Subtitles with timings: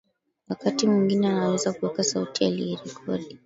[0.49, 3.39] wakati mwingine anaweza kuweka sauti aliyoirekodi